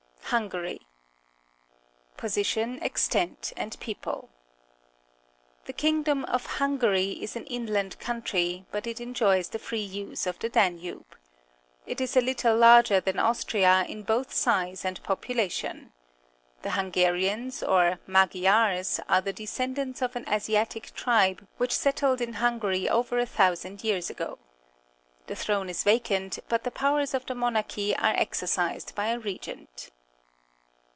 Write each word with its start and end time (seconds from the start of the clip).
Position, 2.15 2.81
Extent, 2.81 3.51
and 3.57 3.77
People.— 3.81 4.29
The 5.65 5.73
king 5.73 6.03
dom 6.03 6.23
of 6.23 6.45
Hungary 6.45 7.21
is 7.21 7.35
an 7.35 7.43
inland 7.47 7.99
country, 7.99 8.65
but 8.71 8.87
it 8.87 9.01
enjoys 9.01 9.49
the 9.49 9.59
free 9.59 9.81
use 9.83 10.25
of 10.25 10.39
the 10.39 10.47
Danube. 10.47 11.17
It 11.85 11.99
is 11.99 12.15
a 12.15 12.21
little 12.21 12.55
larger 12.55 13.01
than 13.01 13.19
Austria 13.19 13.85
in 13.89 14.03
both 14.03 14.31
size 14.33 14.85
and 14.85 15.03
population. 15.03 15.91
The 16.61 16.71
Hungarians, 16.71 17.61
or 17.61 17.99
Magyars, 18.07 19.01
are 19.09 19.19
the 19.19 19.33
descendants 19.33 20.01
of 20.01 20.15
an 20.15 20.23
Asiatic 20.29 20.93
tribe 20.93 21.45
which 21.57 21.73
settled 21.75 22.21
in 22.21 22.35
Hungary 22.35 22.87
over 22.87 23.19
a 23.19 23.25
thousand 23.25 23.83
years 23.83 24.09
ago. 24.09 24.39
The 25.27 25.35
throne 25.35 25.67
is 25.69 25.83
vacant, 25.83 26.39
but 26.47 26.63
the 26.63 26.71
powers 26.71 27.13
of 27.13 27.25
the 27.25 27.35
monarchy 27.35 27.93
are 27.97 28.15
exercised 28.15 28.95
by 28.95 29.07
a 29.07 29.19
regent. 29.19 29.89